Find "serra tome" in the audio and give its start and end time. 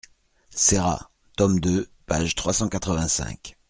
0.49-1.59